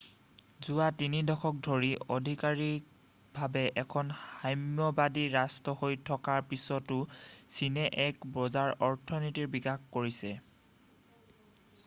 যোৱা 0.65 0.85
3 0.99 1.15
দশক 1.25 1.57
ধৰি 1.65 1.89
অধিকাৰীকভাৱে 2.13 3.61
এখন 3.81 4.07
সাম্যবাদী 4.21 5.25
ৰাষ্ট্ৰ 5.35 5.75
হৈ 5.83 5.97
থকাৰ 6.11 6.41
পিছতো 6.53 6.97
চীনে 7.59 7.83
এক 8.07 8.25
বজাৰ 8.39 8.73
অৰ্থনীতিৰ 8.89 9.53
বিকাশ 9.57 9.85
কৰিছে 9.99 10.33